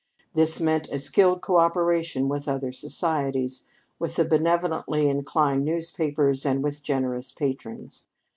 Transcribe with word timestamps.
This 0.33 0.59
meant 0.59 0.87
a 0.91 0.97
skilled 0.97 1.41
coöperation 1.41 2.27
with 2.27 2.47
other 2.47 2.71
societies, 2.71 3.65
with 3.99 4.15
the 4.15 4.25
benevolently 4.25 5.07
inclined 5.07 5.63
newspapers, 5.63 6.43
and 6.43 6.63
with 6.63 6.81
generous 6.81 7.31
patrons. 7.31 8.05